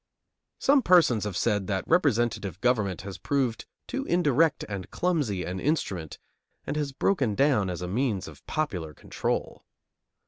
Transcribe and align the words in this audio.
Some 0.57 0.81
persons 0.81 1.25
have 1.25 1.37
said 1.37 1.67
that 1.67 1.87
representative 1.87 2.59
government 2.59 3.01
has 3.03 3.19
proved 3.19 3.67
too 3.85 4.03
indirect 4.05 4.63
and 4.67 4.89
clumsy 4.89 5.43
an 5.45 5.59
instrument, 5.59 6.17
and 6.65 6.75
has 6.75 6.91
broken 6.91 7.35
down 7.35 7.69
as 7.69 7.83
a 7.83 7.87
means 7.87 8.27
of 8.27 8.43
popular 8.47 8.95
control. 8.95 9.63